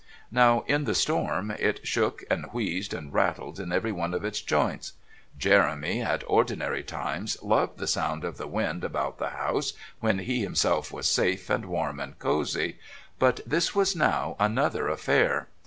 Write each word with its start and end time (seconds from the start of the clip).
Now, 0.31 0.61
in 0.65 0.85
the 0.85 0.95
storm, 0.95 1.51
it 1.51 1.85
shook 1.85 2.23
and 2.27 2.45
wheezed 2.51 2.91
and 2.91 3.13
rattled 3.13 3.59
in 3.59 3.71
every 3.71 3.91
one 3.91 4.15
of 4.15 4.25
its 4.25 4.41
joints. 4.41 4.93
Jeremy, 5.37 6.01
at 6.01 6.23
ordinary 6.25 6.81
times, 6.81 7.37
loved 7.43 7.77
the 7.77 7.85
sound 7.85 8.23
of 8.23 8.37
the 8.37 8.47
wind 8.47 8.83
about 8.83 9.19
the 9.19 9.29
house, 9.29 9.73
when 9.99 10.17
he 10.17 10.41
himself 10.41 10.91
was 10.91 11.07
safe 11.07 11.51
and 11.51 11.65
warm 11.65 11.99
and 11.99 12.17
cosy; 12.17 12.79
but 13.19 13.41
this 13.45 13.75
was 13.75 13.95
now 13.95 14.35
another 14.39 14.87
affair. 14.89 15.49